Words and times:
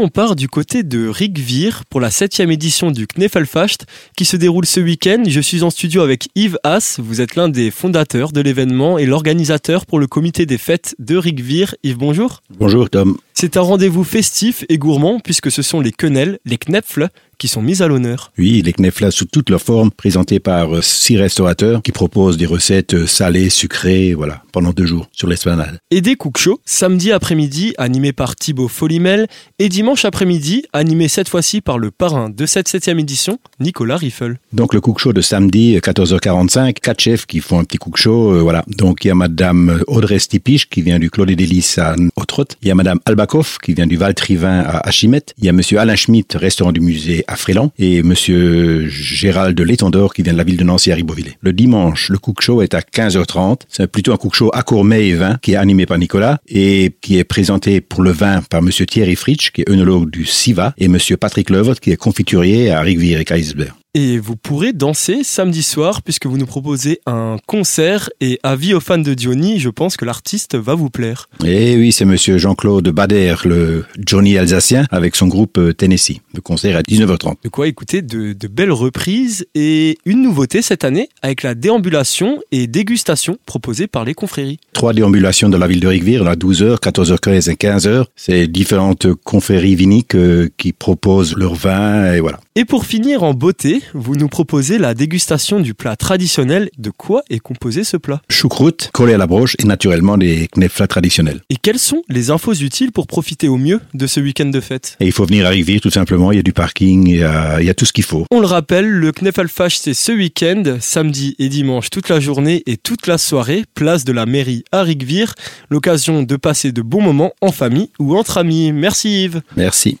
On 0.00 0.10
part 0.10 0.36
du 0.36 0.46
côté 0.46 0.84
de 0.84 1.08
Rigvir 1.08 1.82
pour 1.90 1.98
la 1.98 2.12
septième 2.12 2.52
édition 2.52 2.92
du 2.92 3.08
Kneffelfast 3.08 3.84
qui 4.16 4.24
se 4.24 4.36
déroule 4.36 4.64
ce 4.64 4.78
week-end. 4.78 5.24
Je 5.26 5.40
suis 5.40 5.64
en 5.64 5.70
studio 5.70 6.02
avec 6.02 6.28
Yves 6.36 6.56
Haas. 6.62 7.00
Vous 7.02 7.20
êtes 7.20 7.34
l'un 7.34 7.48
des 7.48 7.72
fondateurs 7.72 8.30
de 8.30 8.40
l'événement 8.40 8.98
et 8.98 9.06
l'organisateur 9.06 9.86
pour 9.86 9.98
le 9.98 10.06
comité 10.06 10.46
des 10.46 10.56
fêtes 10.56 10.94
de 11.00 11.16
Rigvir. 11.16 11.74
Yves, 11.82 11.96
bonjour. 11.96 12.42
Bonjour 12.60 12.88
Tom. 12.88 13.18
C'est 13.34 13.56
un 13.56 13.60
rendez-vous 13.60 14.04
festif 14.04 14.64
et 14.68 14.78
gourmand 14.78 15.18
puisque 15.18 15.50
ce 15.50 15.62
sont 15.62 15.80
les 15.80 15.90
quenelles, 15.90 16.38
les 16.44 16.58
knepfles, 16.58 17.08
qui 17.38 17.48
sont 17.48 17.62
mises 17.62 17.82
à 17.82 17.88
l'honneur. 17.88 18.32
Oui, 18.36 18.62
les 18.62 18.72
knefles 18.72 19.10
sous 19.12 19.24
toutes 19.24 19.50
leurs 19.50 19.62
formes, 19.62 19.90
présentés 19.90 20.40
par 20.40 20.74
euh, 20.74 20.82
six 20.82 21.16
restaurateurs 21.16 21.82
qui 21.82 21.92
proposent 21.92 22.36
des 22.36 22.46
recettes 22.46 22.94
euh, 22.94 23.06
salées, 23.06 23.48
sucrées, 23.48 24.14
voilà, 24.14 24.42
pendant 24.52 24.72
deux 24.72 24.86
jours 24.86 25.06
sur 25.12 25.28
l'esplanade. 25.28 25.78
Et 25.90 26.00
des 26.00 26.16
cook 26.16 26.38
shows, 26.38 26.60
samedi 26.64 27.12
après-midi, 27.12 27.74
animés 27.78 28.12
par 28.12 28.36
Thibaut 28.36 28.68
Folimel, 28.68 29.28
et 29.58 29.68
dimanche 29.68 30.04
après-midi, 30.04 30.64
animé 30.72 31.08
cette 31.08 31.28
fois-ci 31.28 31.60
par 31.60 31.78
le 31.78 31.90
parrain 31.90 32.28
de 32.28 32.46
cette 32.46 32.68
septième 32.68 32.98
édition, 32.98 33.38
Nicolas 33.60 33.96
Riffel. 33.96 34.38
Donc 34.52 34.74
le 34.74 34.80
cook 34.80 34.98
show 34.98 35.12
de 35.12 35.20
samedi, 35.20 35.78
14h45, 35.78 36.74
quatre 36.74 37.00
chefs 37.00 37.26
qui 37.26 37.40
font 37.40 37.60
un 37.60 37.64
petit 37.64 37.78
cook 37.78 37.96
show, 37.96 38.34
euh, 38.34 38.40
voilà. 38.40 38.64
Donc 38.66 39.04
il 39.04 39.08
y 39.08 39.10
a 39.10 39.14
madame 39.14 39.82
Audrey 39.86 40.18
Stipiche 40.18 40.68
qui 40.68 40.82
vient 40.82 40.98
du 40.98 41.10
Claude 41.10 41.30
et 41.30 41.36
Délices 41.36 41.78
à 41.78 41.94
Autrotte. 42.16 42.56
Il 42.62 42.68
y 42.68 42.70
a 42.70 42.74
madame 42.74 42.98
Albakov 43.04 43.58
qui 43.62 43.74
vient 43.74 43.86
du 43.86 43.96
Val 43.96 44.14
Trivin 44.14 44.60
à 44.60 44.88
Achimette. 44.88 45.34
Il 45.38 45.44
y 45.44 45.48
a 45.48 45.52
monsieur 45.52 45.78
Alain 45.78 45.96
Schmitt, 45.96 46.36
restaurant 46.38 46.72
du 46.72 46.80
musée 46.80 47.24
à 47.28 47.36
Fréland, 47.36 47.70
et 47.78 48.02
Monsieur 48.02 48.88
Gérald 48.88 49.56
de 49.56 49.62
l'Étendor 49.62 50.14
qui 50.14 50.22
vient 50.22 50.32
de 50.32 50.38
la 50.38 50.44
ville 50.44 50.56
de 50.56 50.64
Nancy 50.64 50.90
à 50.90 50.96
Ribeauvillé. 50.96 51.36
Le 51.40 51.52
dimanche, 51.52 52.08
le 52.08 52.18
cook 52.18 52.40
show 52.40 52.62
est 52.62 52.74
à 52.74 52.80
15h30. 52.80 53.60
C'est 53.68 53.86
plutôt 53.86 54.12
un 54.12 54.16
cook 54.16 54.34
show 54.34 54.50
à 54.52 54.62
gourmet 54.62 55.08
et 55.08 55.14
vin 55.14 55.38
qui 55.42 55.52
est 55.52 55.56
animé 55.56 55.86
par 55.86 55.98
Nicolas 55.98 56.38
et 56.48 56.94
qui 57.00 57.18
est 57.18 57.24
présenté 57.24 57.80
pour 57.80 58.02
le 58.02 58.10
vin 58.10 58.42
par 58.42 58.62
Monsieur 58.62 58.86
Thierry 58.86 59.14
Fritsch 59.14 59.50
qui 59.52 59.60
est 59.60 59.70
œnologue 59.70 60.10
du 60.10 60.24
SIVA 60.24 60.74
et 60.78 60.88
Monsieur 60.88 61.16
Patrick 61.16 61.50
Levot 61.50 61.74
qui 61.74 61.90
est 61.90 61.96
confiturier 61.96 62.70
à 62.70 62.80
Rigvire 62.80 63.20
et 63.20 63.24
Kaisberg. 63.24 63.72
Et 63.94 64.18
vous 64.18 64.36
pourrez 64.36 64.72
danser 64.72 65.24
samedi 65.24 65.62
soir 65.62 66.02
puisque 66.02 66.26
vous 66.26 66.36
nous 66.36 66.46
proposez 66.46 67.00
un 67.06 67.36
concert 67.46 68.10
et 68.20 68.38
avis 68.42 68.74
aux 68.74 68.80
fans 68.80 68.98
de 68.98 69.14
Johnny, 69.18 69.58
je 69.58 69.70
pense 69.70 69.96
que 69.96 70.04
l'artiste 70.04 70.56
va 70.56 70.74
vous 70.74 70.90
plaire. 70.90 71.28
Et 71.44 71.74
oui, 71.76 71.90
c'est 71.90 72.04
monsieur 72.04 72.36
Jean-Claude 72.36 72.88
Bader, 72.90 73.34
le 73.44 73.86
Johnny 73.98 74.36
alsacien, 74.36 74.84
avec 74.90 75.16
son 75.16 75.26
groupe 75.26 75.58
euh, 75.58 75.72
Tennessee. 75.72 76.20
Le 76.38 76.42
concert 76.42 76.76
à 76.76 76.82
19h30. 76.82 77.34
De 77.42 77.48
quoi 77.48 77.66
écouter 77.66 78.00
de, 78.00 78.32
de 78.32 78.46
belles 78.46 78.70
reprises 78.70 79.48
et 79.56 79.98
une 80.04 80.22
nouveauté 80.22 80.62
cette 80.62 80.84
année 80.84 81.08
avec 81.20 81.42
la 81.42 81.56
déambulation 81.56 82.40
et 82.52 82.68
dégustation 82.68 83.38
proposée 83.44 83.88
par 83.88 84.04
les 84.04 84.14
confréries. 84.14 84.60
Trois 84.72 84.92
déambulations 84.92 85.48
de 85.48 85.56
la 85.56 85.66
ville 85.66 85.80
de 85.80 85.88
Rigvire, 85.88 86.24
à 86.28 86.36
12h, 86.36 86.78
14h15 86.78 87.50
et 87.50 87.54
15h. 87.54 88.04
C'est 88.14 88.46
différentes 88.46 89.12
confréries 89.24 89.74
viniques 89.74 90.14
euh, 90.14 90.48
qui 90.58 90.72
proposent 90.72 91.36
leur 91.36 91.56
vin 91.56 92.12
et 92.12 92.20
voilà. 92.20 92.38
Et 92.54 92.64
pour 92.64 92.86
finir 92.86 93.24
en 93.24 93.34
beauté, 93.34 93.82
vous 93.92 94.14
nous 94.14 94.28
proposez 94.28 94.78
la 94.78 94.94
dégustation 94.94 95.58
du 95.58 95.74
plat 95.74 95.96
traditionnel. 95.96 96.70
De 96.78 96.90
quoi 96.90 97.22
est 97.30 97.40
composé 97.40 97.82
ce 97.82 97.96
plat? 97.96 98.22
Choucroute, 98.30 98.90
collé 98.92 99.14
à 99.14 99.18
la 99.18 99.26
broche 99.26 99.56
et 99.58 99.64
naturellement 99.64 100.16
des 100.16 100.46
kneflas 100.56 100.86
traditionnels. 100.86 101.40
Et 101.50 101.56
quelles 101.56 101.80
sont 101.80 102.04
les 102.08 102.30
infos 102.30 102.54
utiles 102.54 102.92
pour 102.92 103.08
profiter 103.08 103.48
au 103.48 103.56
mieux 103.56 103.80
de 103.94 104.06
ce 104.06 104.20
week-end 104.20 104.46
de 104.46 104.60
fête? 104.60 104.96
Et 105.00 105.06
il 105.06 105.12
faut 105.12 105.24
venir 105.24 105.44
à 105.44 105.48
Rigvire 105.48 105.80
tout 105.80 105.90
simplement, 105.90 106.27
il 106.32 106.36
y 106.36 106.40
a 106.40 106.42
du 106.42 106.52
parking, 106.52 107.08
il 107.08 107.16
y 107.16 107.22
a, 107.22 107.60
il 107.60 107.66
y 107.66 107.70
a 107.70 107.74
tout 107.74 107.84
ce 107.84 107.92
qu'il 107.92 108.04
faut. 108.04 108.26
On 108.30 108.40
le 108.40 108.46
rappelle, 108.46 108.88
le 108.88 109.12
Kneffelfach 109.12 109.76
c'est 109.78 109.94
ce 109.94 110.12
week-end, 110.12 110.78
samedi 110.80 111.34
et 111.38 111.48
dimanche 111.48 111.90
toute 111.90 112.08
la 112.08 112.20
journée 112.20 112.62
et 112.66 112.76
toute 112.76 113.06
la 113.06 113.18
soirée, 113.18 113.64
place 113.74 114.04
de 114.04 114.12
la 114.12 114.26
mairie 114.26 114.64
à 114.72 114.82
Rigvire. 114.82 115.34
L'occasion 115.70 116.22
de 116.22 116.36
passer 116.36 116.72
de 116.72 116.82
bons 116.82 117.02
moments 117.02 117.32
en 117.40 117.52
famille 117.52 117.90
ou 117.98 118.16
entre 118.16 118.38
amis. 118.38 118.72
Merci 118.72 119.24
Yves. 119.24 119.40
Merci. 119.56 119.96